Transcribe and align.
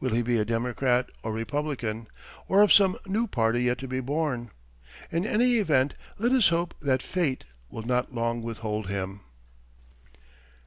Will 0.00 0.10
he 0.10 0.20
be 0.20 0.36
a 0.38 0.44
Democrat 0.44 1.08
or 1.22 1.32
Republican 1.32 2.06
or 2.46 2.60
of 2.60 2.74
some 2.74 2.98
new 3.06 3.26
party 3.26 3.62
yet 3.62 3.78
to 3.78 3.88
be 3.88 4.00
born? 4.00 4.50
In 5.10 5.24
any 5.24 5.56
event, 5.56 5.94
let 6.18 6.32
us 6.32 6.48
hope 6.50 6.74
that 6.80 7.02
Fate 7.02 7.46
will 7.70 7.84
not 7.86 8.14
long 8.14 8.42
withhold 8.42 8.88
him! 8.90 9.20